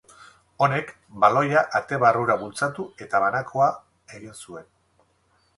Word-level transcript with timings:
Honek 0.67 0.87
baloia 1.25 1.61
ate 1.81 2.01
barrura 2.05 2.37
bultzatu 2.45 2.87
eta 3.07 3.23
banakoa 3.27 3.71
egin 4.21 4.37
zuen. 4.49 4.71